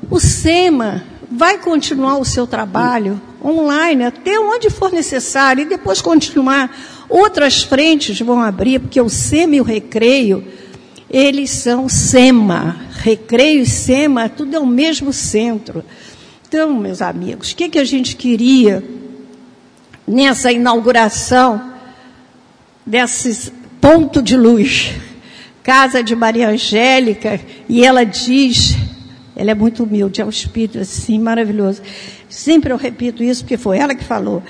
[0.08, 6.74] O SEMA vai continuar o seu trabalho online até onde for necessário e depois continuar.
[7.08, 10.46] Outras frentes vão abrir, porque o SEMA e o recreio
[11.10, 15.82] eles são SEMA, Recreio e SEMA, tudo é o mesmo centro.
[16.46, 18.84] Então, meus amigos, o que, que a gente queria
[20.06, 21.72] nessa inauguração
[22.84, 24.92] desse ponto de luz?
[25.62, 28.76] Casa de Maria Angélica, e ela diz,
[29.36, 31.82] ela é muito humilde, é um espírito assim maravilhoso.
[32.28, 34.42] Sempre eu repito isso porque foi ela que falou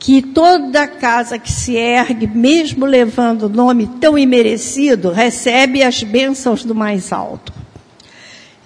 [0.00, 6.74] que toda casa que se ergue, mesmo levando nome tão imerecido, recebe as bênçãos do
[6.74, 7.52] mais alto.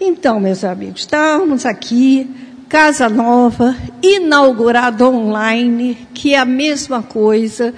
[0.00, 2.30] Então, meus amigos, estamos aqui,
[2.74, 7.72] Casa Nova, inaugurada online, que é a mesma coisa.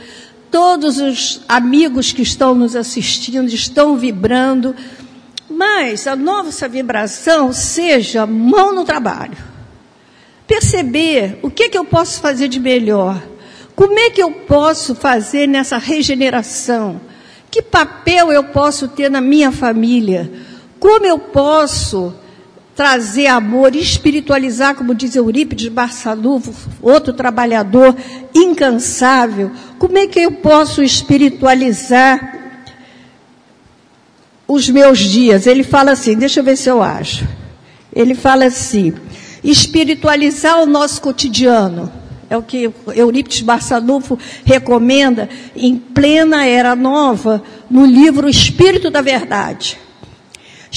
[0.51, 4.75] Todos os amigos que estão nos assistindo estão vibrando,
[5.51, 9.37] mas a nossa vibração seja mão no trabalho.
[10.47, 13.23] Perceber o que, que eu posso fazer de melhor
[13.75, 16.99] como é que eu posso fazer nessa regeneração?
[17.51, 20.33] Que papel eu posso ter na minha família?
[20.81, 22.15] Como eu posso
[22.77, 27.97] trazer amor, espiritualizar, como diz Eurípides Barçaluvo, outro trabalhador
[28.35, 29.51] incansável?
[29.79, 32.61] Como é que eu posso espiritualizar
[34.47, 35.47] os meus dias?
[35.47, 37.27] Ele fala assim, deixa eu ver se eu acho.
[37.95, 38.93] Ele fala assim:
[39.43, 41.91] espiritualizar o nosso cotidiano
[42.29, 49.79] é o que Eurípides Barçanufo recomenda em plena era nova, no livro Espírito da Verdade.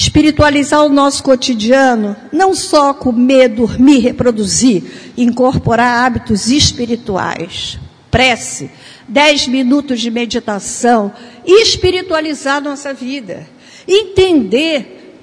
[0.00, 7.78] Espiritualizar o nosso cotidiano, não só comer, dormir, reproduzir, incorporar hábitos espirituais.
[8.10, 8.70] Prece,
[9.06, 11.12] dez minutos de meditação,
[11.44, 13.46] espiritualizar nossa vida.
[13.86, 15.18] Entender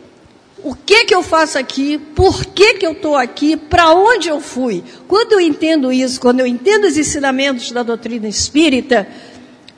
[0.64, 4.40] o que que eu faço aqui, por que que eu estou aqui, para onde eu
[4.40, 4.84] fui.
[5.08, 9.08] Quando eu entendo isso, quando eu entendo os ensinamentos da doutrina espírita,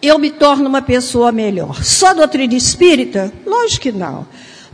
[0.02, 1.86] eu me torno uma pessoa melhor.
[1.86, 3.32] Só doutrina espírita?
[3.46, 4.28] Lógico que não.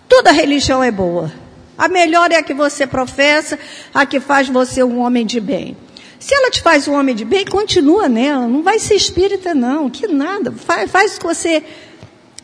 [0.08, 1.32] Toda religião é boa.
[1.78, 3.60] A melhor é a que você professa,
[3.94, 5.76] a que faz você um homem de bem.
[6.20, 8.48] Se ela te faz um homem de bem, continua nela.
[8.48, 9.90] Não vai ser espírita, não.
[9.90, 10.52] Que nada.
[10.52, 11.64] Faz, com você,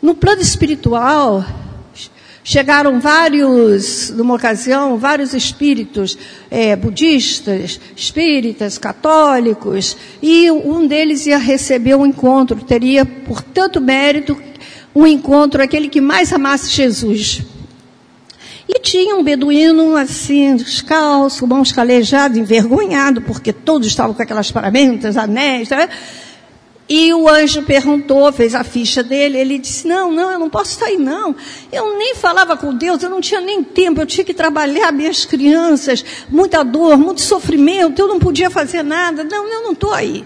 [0.01, 1.45] no plano espiritual,
[2.43, 6.17] Chegaram vários, numa ocasião, vários espíritos
[6.49, 14.35] é, budistas, espíritas, católicos, e um deles ia receber um encontro, teria, por tanto mérito,
[14.95, 17.41] um encontro, aquele que mais amasse Jesus.
[18.67, 25.17] E tinha um beduíno assim, descalço, mãos calejadas, envergonhado, porque todos estavam com aquelas paramentas,
[25.17, 25.89] anéis, né?
[26.93, 30.77] E o anjo perguntou, fez a ficha dele, ele disse, não, não, eu não posso
[30.77, 31.33] sair não.
[31.71, 35.23] Eu nem falava com Deus, eu não tinha nem tempo, eu tinha que trabalhar minhas
[35.23, 39.23] crianças, muita dor, muito sofrimento, eu não podia fazer nada.
[39.23, 40.25] Não, eu não estou aí.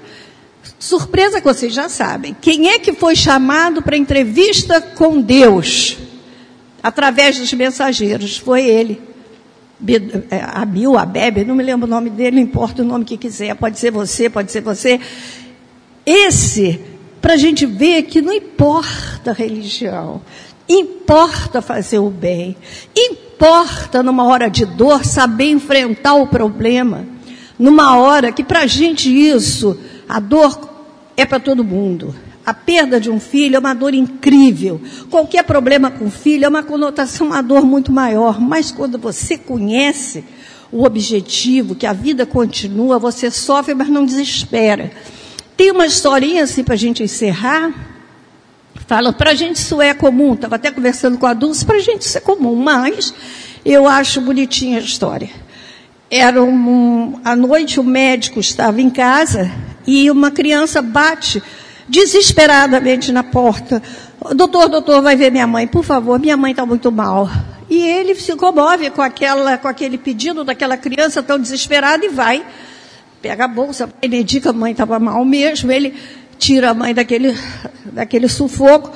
[0.85, 2.37] Surpresa que vocês já sabem.
[2.39, 5.97] Quem é que foi chamado para entrevista com Deus?
[6.83, 8.37] Através dos mensageiros.
[8.37, 9.01] Foi ele.
[10.29, 13.55] É, Abil, Abebe, não me lembro o nome dele, não importa o nome que quiser.
[13.55, 14.99] Pode ser você, pode ser você.
[16.05, 16.79] Esse,
[17.19, 20.21] para a gente ver que não importa a religião,
[20.69, 22.55] importa fazer o bem,
[22.95, 27.07] importa numa hora de dor saber enfrentar o problema,
[27.57, 29.75] numa hora que para a gente isso,
[30.07, 30.74] a dor
[31.17, 32.13] é para todo mundo.
[32.45, 34.79] A perda de um filho é uma dor incrível.
[35.09, 38.39] Qualquer problema com o filho é uma conotação, uma dor muito maior.
[38.39, 40.23] Mas quando você conhece
[40.71, 44.91] o objetivo, que a vida continua, você sofre, mas não desespera.
[45.57, 47.73] Tem uma historinha assim para a gente encerrar.
[48.85, 50.33] Fala, para a gente isso é comum.
[50.33, 53.11] Estava até conversando com a Dulce, para a gente isso é comum, mas
[53.65, 55.29] eu acho bonitinha a história.
[56.11, 59.51] Era um, à noite o médico estava em casa
[59.85, 61.41] e uma criança bate
[61.87, 63.81] desesperadamente na porta.
[64.35, 67.29] Doutor, doutor, vai ver minha mãe, por favor, minha mãe está muito mal.
[67.69, 72.45] E ele se comove com, aquela, com aquele pedido daquela criança tão desesperada e vai,
[73.21, 75.95] pega a bolsa, ele indica a mãe estava mal mesmo, ele
[76.37, 77.35] tira a mãe daquele,
[77.85, 78.91] daquele sufoco.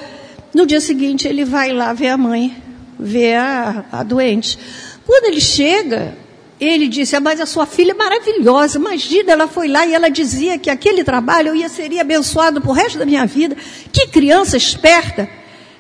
[0.54, 2.56] No dia seguinte ele vai lá ver a mãe,
[3.00, 4.58] ver a, a doente.
[5.06, 6.16] Quando ele chega,
[6.60, 10.10] ele disse, ah, mas a sua filha é maravilhosa, imagina, ela foi lá e ela
[10.10, 13.56] dizia que aquele trabalho eu ia seria abençoado pro resto da minha vida.
[13.94, 15.30] Que criança esperta.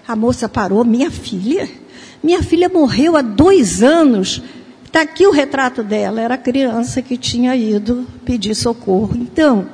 [0.07, 1.69] A moça parou, minha filha?
[2.23, 4.41] Minha filha morreu há dois anos.
[4.85, 9.15] Está aqui o retrato dela, era a criança que tinha ido pedir socorro.
[9.15, 9.69] Então,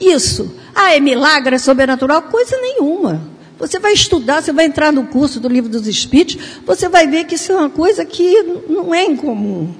[0.00, 2.22] isso, ah, é milagre, é sobrenatural?
[2.22, 3.22] Coisa nenhuma.
[3.58, 6.36] Você vai estudar, você vai entrar no curso do livro dos Espíritos,
[6.66, 9.72] você vai ver que isso é uma coisa que não é incomum.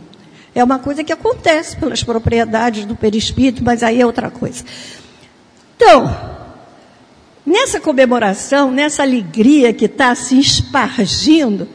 [0.55, 4.65] É uma coisa que acontece pelas propriedades do perispírito, mas aí é outra coisa.
[5.77, 6.11] Então,
[7.47, 11.69] nessa comemoração, nessa alegria que está se espargindo,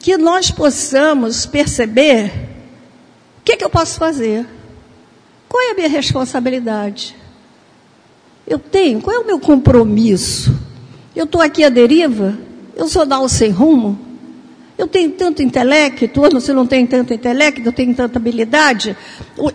[0.00, 2.26] que nós possamos perceber
[3.38, 4.46] o que, é que eu posso fazer.
[5.48, 7.16] Qual é a minha responsabilidade?
[8.46, 10.54] Eu tenho, qual é o meu compromisso?
[11.14, 12.36] Eu estou aqui à deriva?
[12.76, 13.98] Eu sou da sem rumo?
[14.76, 18.96] Eu tenho tanto intelecto, você não tem tanto intelecto, eu tenho tanta habilidade,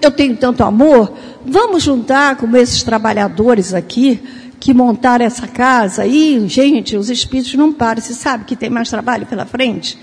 [0.01, 1.13] eu tenho tanto amor.
[1.45, 4.22] Vamos juntar com esses trabalhadores aqui
[4.61, 8.01] que montaram essa casa e, gente, os espíritos não param.
[8.01, 9.99] Você sabe que tem mais trabalho pela frente?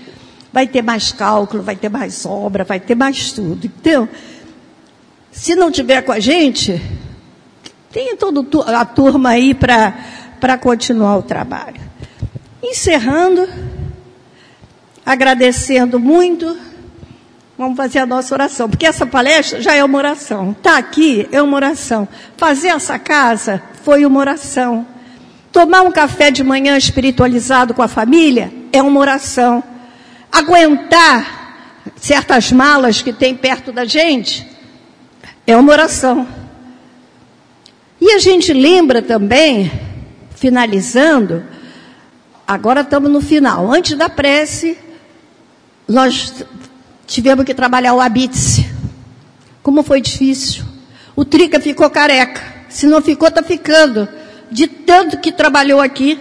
[0.53, 3.65] Vai ter mais cálculo, vai ter mais obra, vai ter mais tudo.
[3.65, 4.07] Então,
[5.31, 6.79] se não tiver com a gente,
[7.91, 11.81] tem toda a turma aí para continuar o trabalho.
[12.61, 13.47] Encerrando
[15.07, 16.57] agradecendo muito.
[17.57, 20.51] Vamos fazer a nossa oração, porque essa palestra já é uma oração.
[20.51, 22.05] Está aqui é uma oração.
[22.35, 24.85] Fazer essa casa foi uma oração.
[25.49, 29.63] Tomar um café de manhã espiritualizado com a família é uma oração.
[30.29, 34.45] Aguentar certas malas que tem perto da gente
[35.47, 36.27] é uma oração.
[37.99, 39.71] E a gente lembra também,
[40.35, 41.45] finalizando,
[42.45, 44.77] agora estamos no final, antes da prece,
[45.87, 46.45] nós
[47.05, 48.69] tivemos que trabalhar o habite.
[49.63, 50.65] Como foi difícil.
[51.15, 52.41] O Trica ficou careca.
[52.69, 54.07] Se não ficou, está ficando.
[54.51, 56.19] De tanto que trabalhou aqui.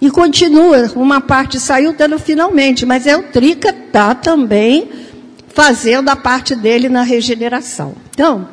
[0.00, 0.90] E continua.
[0.94, 2.86] Uma parte saiu dando finalmente.
[2.86, 4.90] Mas é o Trica está também
[5.48, 7.94] fazendo a parte dele na regeneração.
[8.10, 8.48] Então,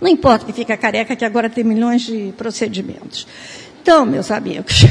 [0.00, 3.26] não importa que fica careca, que agora tem milhões de procedimentos.
[3.80, 4.86] Então, meus amigos,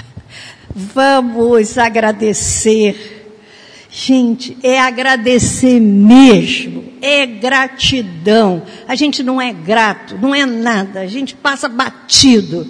[0.70, 3.23] vamos agradecer
[3.96, 8.64] Gente, é agradecer mesmo, é gratidão.
[8.88, 12.66] A gente não é grato, não é nada, a gente passa batido.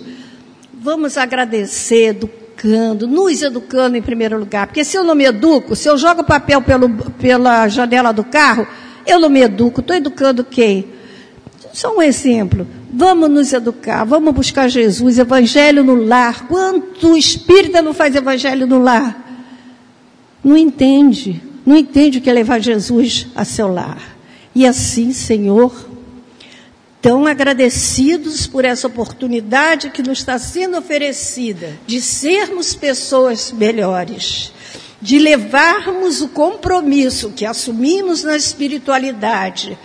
[0.70, 5.88] Vamos agradecer, educando, nos educando em primeiro lugar, porque se eu não me educo, se
[5.88, 8.66] eu jogo papel pelo, pela janela do carro,
[9.06, 10.88] eu não me educo, estou educando quem?
[11.72, 12.66] Só um exemplo.
[12.92, 16.46] Vamos nos educar, vamos buscar Jesus, evangelho no lar.
[16.46, 19.23] Quanto espírita não faz evangelho no lar?
[20.44, 24.16] Não entende, não entende o que é levar Jesus a seu lar.
[24.54, 25.88] E assim, Senhor,
[27.00, 34.52] tão agradecidos por essa oportunidade que nos está sendo oferecida de sermos pessoas melhores,
[35.02, 39.76] de levarmos o compromisso que assumimos na espiritualidade,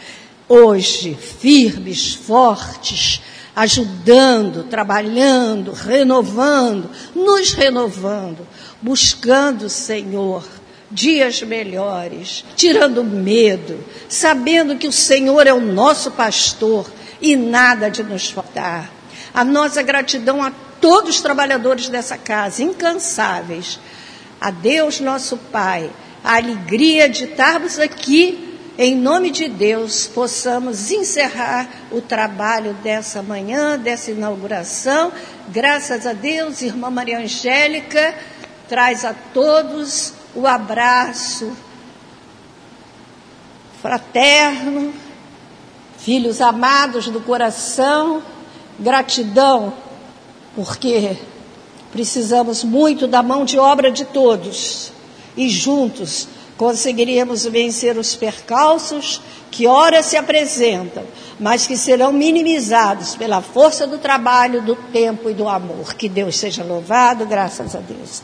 [0.47, 3.21] hoje, firmes, fortes,
[3.59, 8.47] ajudando, trabalhando, renovando, nos renovando,
[8.81, 10.47] buscando, Senhor,
[10.89, 16.89] dias melhores, tirando medo, sabendo que o Senhor é o nosso pastor
[17.19, 18.89] e nada de nos faltar.
[19.33, 23.77] A nossa gratidão a todos os trabalhadores dessa casa, incansáveis.
[24.39, 25.91] A Deus, nosso Pai,
[26.23, 28.48] a alegria de estarmos aqui
[28.81, 35.11] em nome de Deus, possamos encerrar o trabalho dessa manhã, dessa inauguração.
[35.49, 38.15] Graças a Deus, irmã Maria Angélica
[38.69, 41.51] traz a todos o abraço
[43.81, 44.93] fraterno,
[45.97, 48.23] filhos amados do coração,
[48.79, 49.73] gratidão,
[50.55, 51.17] porque
[51.91, 54.93] precisamos muito da mão de obra de todos
[55.35, 61.05] e juntos conseguiríamos vencer os percalços que ora se apresentam,
[61.39, 65.93] mas que serão minimizados pela força do trabalho, do tempo e do amor.
[65.93, 68.21] Que Deus seja louvado, graças a Deus.